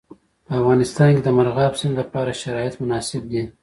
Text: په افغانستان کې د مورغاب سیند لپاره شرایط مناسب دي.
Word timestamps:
په 0.45 0.51
افغانستان 0.59 1.09
کې 1.15 1.21
د 1.23 1.29
مورغاب 1.35 1.73
سیند 1.79 1.95
لپاره 2.01 2.39
شرایط 2.41 2.73
مناسب 2.81 3.21
دي. 3.31 3.43